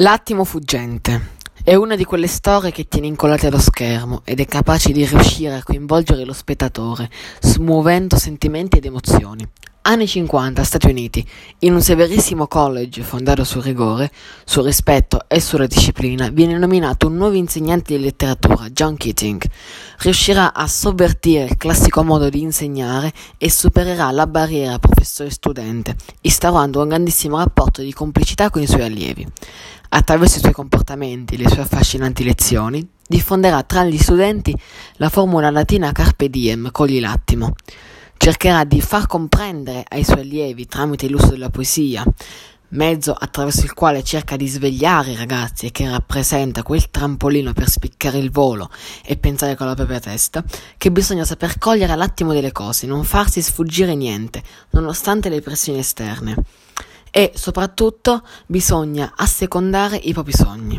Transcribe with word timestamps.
L'attimo 0.00 0.44
fuggente 0.44 1.32
è 1.62 1.74
una 1.74 1.94
di 1.94 2.04
quelle 2.04 2.26
storie 2.26 2.72
che 2.72 2.88
tiene 2.88 3.06
incollate 3.06 3.48
allo 3.48 3.58
schermo 3.58 4.22
ed 4.24 4.40
è 4.40 4.46
capace 4.46 4.92
di 4.92 5.04
riuscire 5.04 5.56
a 5.56 5.62
coinvolgere 5.62 6.24
lo 6.24 6.32
spettatore, 6.32 7.10
smuovendo 7.38 8.16
sentimenti 8.16 8.78
ed 8.78 8.86
emozioni. 8.86 9.46
Anni 9.82 10.06
50, 10.06 10.62
Stati 10.62 10.88
Uniti, 10.88 11.26
in 11.60 11.74
un 11.74 11.82
severissimo 11.82 12.46
college 12.46 13.02
fondato 13.02 13.44
sul 13.44 13.62
rigore, 13.62 14.10
sul 14.44 14.64
rispetto 14.64 15.24
e 15.26 15.40
sulla 15.40 15.66
disciplina, 15.66 16.28
viene 16.28 16.56
nominato 16.56 17.06
un 17.06 17.16
nuovo 17.16 17.34
insegnante 17.34 17.96
di 17.96 18.02
letteratura, 18.02 18.68
John 18.70 18.96
Keating. 18.96 19.42
Riuscirà 19.98 20.54
a 20.54 20.66
sovvertire 20.66 21.44
il 21.44 21.56
classico 21.56 22.02
modo 22.04 22.28
di 22.28 22.40
insegnare 22.40 23.12
e 23.36 23.50
supererà 23.50 24.10
la 24.10 24.26
barriera 24.26 24.78
professore-studente, 24.78 25.96
instaurando 26.22 26.82
un 26.82 26.88
grandissimo 26.88 27.38
rapporto 27.38 27.80
di 27.82 27.92
complicità 27.92 28.48
con 28.48 28.62
i 28.62 28.66
suoi 28.66 28.82
allievi. 28.82 29.26
Attraverso 29.92 30.38
i 30.38 30.40
suoi 30.40 30.52
comportamenti 30.52 31.34
e 31.34 31.38
le 31.38 31.48
sue 31.48 31.62
affascinanti 31.62 32.22
lezioni, 32.22 32.88
diffonderà 33.08 33.64
tra 33.64 33.82
gli 33.84 33.98
studenti 33.98 34.56
la 34.94 35.08
formula 35.08 35.50
latina 35.50 35.90
carpe 35.90 36.30
diem, 36.30 36.70
cogli 36.70 37.00
l'attimo. 37.00 37.56
Cercherà 38.16 38.62
di 38.62 38.80
far 38.80 39.08
comprendere 39.08 39.84
ai 39.88 40.04
suoi 40.04 40.20
allievi 40.20 40.66
tramite 40.66 41.08
l'uso 41.08 41.30
della 41.30 41.50
poesia, 41.50 42.04
mezzo 42.68 43.12
attraverso 43.12 43.64
il 43.64 43.74
quale 43.74 44.04
cerca 44.04 44.36
di 44.36 44.46
svegliare 44.46 45.10
i 45.10 45.16
ragazzi 45.16 45.66
e 45.66 45.72
che 45.72 45.90
rappresenta 45.90 46.62
quel 46.62 46.88
trampolino 46.88 47.52
per 47.52 47.68
spiccare 47.68 48.18
il 48.18 48.30
volo 48.30 48.70
e 49.04 49.16
pensare 49.16 49.56
con 49.56 49.66
la 49.66 49.74
propria 49.74 49.98
testa, 49.98 50.44
che 50.78 50.92
bisogna 50.92 51.24
saper 51.24 51.58
cogliere 51.58 51.96
l'attimo 51.96 52.32
delle 52.32 52.52
cose, 52.52 52.86
non 52.86 53.02
farsi 53.02 53.42
sfuggire 53.42 53.96
niente, 53.96 54.40
nonostante 54.70 55.28
le 55.28 55.40
pressioni 55.40 55.80
esterne 55.80 56.36
e 57.10 57.32
soprattutto 57.34 58.22
bisogna 58.46 59.12
assecondare 59.16 59.96
i 59.96 60.12
propri 60.12 60.32
sogni. 60.32 60.78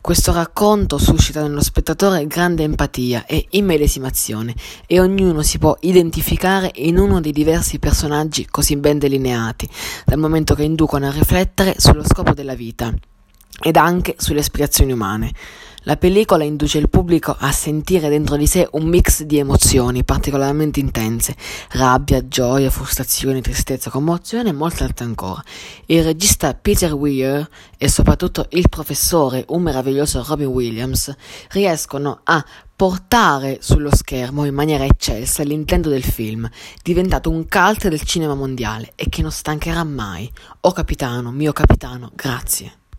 Questo 0.00 0.32
racconto 0.32 0.98
suscita 0.98 1.42
nello 1.42 1.62
spettatore 1.62 2.26
grande 2.26 2.62
empatia 2.62 3.26
e 3.26 3.46
immedesimazione 3.50 4.54
e 4.86 5.00
ognuno 5.00 5.42
si 5.42 5.58
può 5.58 5.76
identificare 5.80 6.70
in 6.76 6.98
uno 6.98 7.20
dei 7.20 7.32
diversi 7.32 7.78
personaggi 7.78 8.46
così 8.46 8.76
ben 8.76 8.98
delineati, 8.98 9.68
dal 10.04 10.18
momento 10.18 10.54
che 10.54 10.62
inducono 10.62 11.08
a 11.08 11.10
riflettere 11.10 11.74
sullo 11.78 12.04
scopo 12.04 12.32
della 12.34 12.54
vita 12.54 12.94
ed 13.62 13.76
anche 13.76 14.14
sulle 14.18 14.40
aspirazioni 14.40 14.92
umane. 14.92 15.32
La 15.88 15.96
pellicola 15.96 16.42
induce 16.42 16.78
il 16.78 16.88
pubblico 16.88 17.36
a 17.38 17.52
sentire 17.52 18.08
dentro 18.08 18.34
di 18.34 18.48
sé 18.48 18.68
un 18.72 18.88
mix 18.88 19.22
di 19.22 19.38
emozioni 19.38 20.02
particolarmente 20.02 20.80
intense, 20.80 21.36
rabbia, 21.70 22.26
gioia, 22.26 22.70
frustrazione, 22.70 23.40
tristezza, 23.40 23.88
commozione 23.88 24.48
e 24.48 24.52
molte 24.52 24.82
altre 24.82 25.04
ancora. 25.04 25.40
Il 25.86 26.02
regista 26.02 26.54
Peter 26.54 26.92
Weir 26.92 27.48
e 27.78 27.88
soprattutto 27.88 28.48
il 28.50 28.68
professore, 28.68 29.44
un 29.50 29.62
meraviglioso 29.62 30.24
Robin 30.26 30.48
Williams, 30.48 31.14
riescono 31.50 32.18
a 32.24 32.44
portare 32.74 33.58
sullo 33.60 33.94
schermo 33.94 34.44
in 34.44 34.54
maniera 34.54 34.84
eccelsa 34.84 35.44
l'intento 35.44 35.88
del 35.88 36.02
film, 36.02 36.50
diventato 36.82 37.30
un 37.30 37.46
cult 37.48 37.86
del 37.86 38.02
cinema 38.02 38.34
mondiale 38.34 38.90
e 38.96 39.08
che 39.08 39.22
non 39.22 39.30
stancherà 39.30 39.84
mai. 39.84 40.28
Oh 40.62 40.72
capitano, 40.72 41.30
mio 41.30 41.52
capitano, 41.52 42.10
grazie. 42.12 42.85